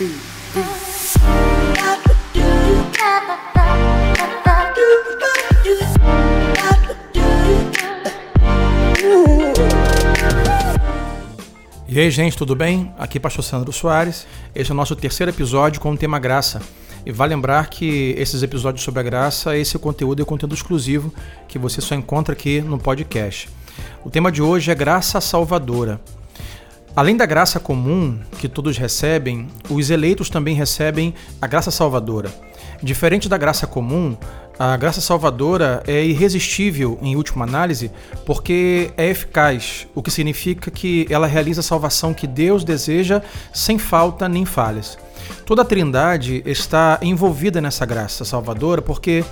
[0.00, 0.04] E
[11.98, 12.94] aí, gente, tudo bem?
[12.96, 14.24] Aqui é Pastor Sandro Soares.
[14.54, 16.62] Este é o nosso terceiro episódio com o tema graça.
[17.04, 21.12] E vale lembrar que esses episódios sobre a graça, esse conteúdo é conteúdo exclusivo
[21.48, 23.48] que você só encontra aqui no podcast.
[24.04, 26.00] O tema de hoje é graça salvadora.
[26.98, 32.28] Além da graça comum que todos recebem, os eleitos também recebem a graça salvadora.
[32.82, 34.16] Diferente da graça comum,
[34.58, 37.92] a graça salvadora é irresistível em última análise
[38.26, 43.22] porque é eficaz, o que significa que ela realiza a salvação que Deus deseja
[43.52, 44.98] sem falta nem falhas.
[45.46, 49.24] Toda a Trindade está envolvida nessa graça salvadora porque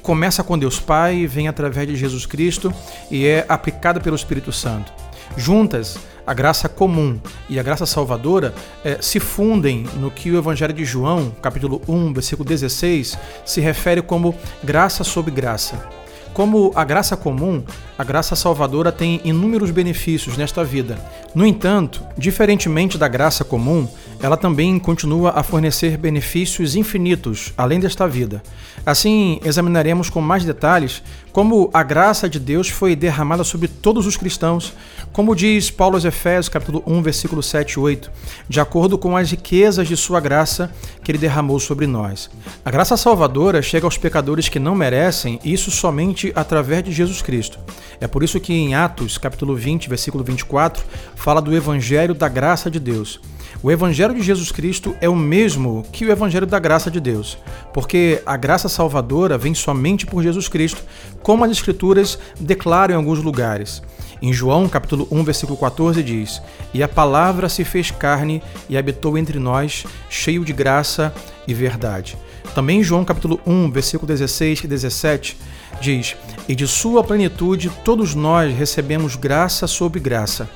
[0.00, 2.72] começa com Deus Pai, vem através de Jesus Cristo
[3.10, 5.09] e é aplicada pelo Espírito Santo.
[5.36, 10.72] Juntas, a graça comum e a graça salvadora eh, se fundem no que o Evangelho
[10.72, 15.88] de João, capítulo 1, versículo 16, se refere como graça sobre graça.
[16.32, 17.62] Como a graça comum,
[17.98, 20.98] a graça salvadora tem inúmeros benefícios nesta vida.
[21.34, 23.88] No entanto, diferentemente da graça comum,
[24.22, 28.42] ela também continua a fornecer benefícios infinitos além desta vida.
[28.84, 34.16] Assim, examinaremos com mais detalhes como a graça de Deus foi derramada sobre todos os
[34.16, 34.72] cristãos,
[35.12, 38.10] como diz Paulo aos Efésios, capítulo 1, versículo 7 e 8,
[38.48, 40.72] de acordo com as riquezas de sua graça
[41.04, 42.30] que ele derramou sobre nós.
[42.64, 47.58] A graça salvadora chega aos pecadores que não merecem, isso somente através de Jesus Cristo.
[48.00, 52.70] É por isso que em Atos, capítulo 20, versículo 24, fala do evangelho da graça
[52.70, 53.20] de Deus.
[53.62, 57.36] O Evangelho de Jesus Cristo é o mesmo que o Evangelho da graça de Deus,
[57.74, 60.82] porque a graça salvadora vem somente por Jesus Cristo,
[61.22, 63.82] como as Escrituras declaram em alguns lugares.
[64.22, 66.40] Em João, capítulo 1, versículo 14 diz:
[66.72, 71.12] "E a palavra se fez carne e habitou entre nós, cheio de graça
[71.46, 72.16] e verdade."
[72.54, 75.36] Também em João, capítulo 1, versículo 16 e 17
[75.82, 76.16] diz:
[76.48, 80.48] "E de sua plenitude todos nós recebemos graça sobre graça,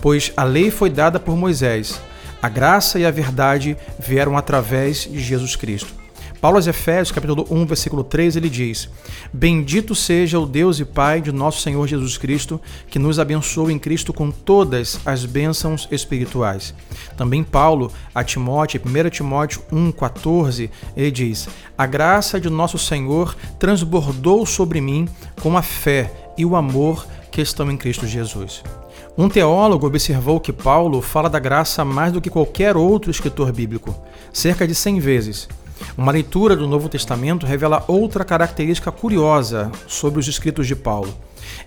[0.00, 2.00] pois a lei foi dada por Moisés,
[2.42, 6.02] a graça e a verdade vieram através de Jesus Cristo.
[6.42, 8.88] Paulo aos Efésios, capítulo 1, versículo 3, ele diz:
[9.32, 13.78] Bendito seja o Deus e Pai de nosso Senhor Jesus Cristo, que nos abençoou em
[13.78, 16.74] Cristo com todas as bênçãos espirituais.
[17.16, 21.48] Também Paulo, a Timóteo, 1 Timóteo 1,14, ele diz:
[21.78, 25.08] A graça de nosso Senhor transbordou sobre mim
[25.40, 28.64] com a fé e o amor que estão em Cristo Jesus.
[29.16, 33.94] Um teólogo observou que Paulo fala da graça mais do que qualquer outro escritor bíblico,
[34.32, 35.48] cerca de 100 vezes.
[35.96, 41.12] Uma leitura do Novo Testamento revela outra característica curiosa sobre os escritos de Paulo.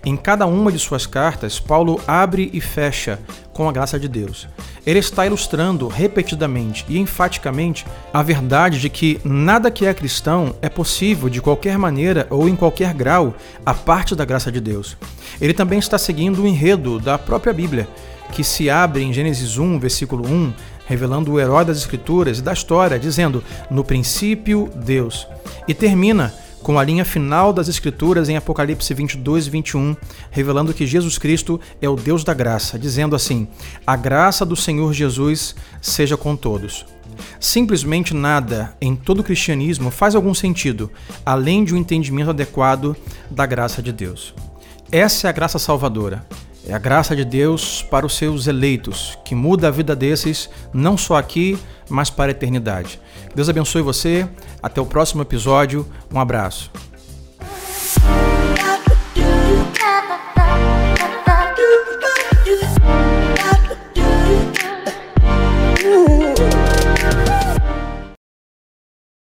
[0.04, 3.18] Em cada uma de suas cartas, Paulo abre e fecha
[3.52, 4.46] com a graça de Deus.
[4.86, 10.68] Ele está ilustrando repetidamente e enfaticamente a verdade de que nada que é cristão é
[10.68, 14.96] possível de qualquer maneira ou em qualquer grau a parte da graça de Deus.
[15.40, 17.88] Ele também está seguindo o enredo da própria Bíblia,
[18.32, 20.52] que se abre em Gênesis 1, versículo 1,
[20.86, 25.26] revelando o herói das Escrituras e da história, dizendo: No princípio, Deus.
[25.66, 26.32] E termina
[26.66, 29.96] com a linha final das Escrituras em Apocalipse 22 e 21,
[30.32, 33.46] revelando que Jesus Cristo é o Deus da graça, dizendo assim:
[33.86, 36.84] A graça do Senhor Jesus seja com todos.
[37.38, 40.90] Simplesmente nada em todo o cristianismo faz algum sentido,
[41.24, 42.96] além de um entendimento adequado
[43.30, 44.34] da graça de Deus.
[44.90, 46.26] Essa é a graça salvadora.
[46.68, 50.98] É a graça de Deus para os seus eleitos, que muda a vida desses não
[50.98, 51.56] só aqui,
[51.88, 53.00] mas para a eternidade.
[53.34, 54.28] Deus abençoe você.
[54.60, 55.86] Até o próximo episódio.
[56.12, 56.70] Um abraço.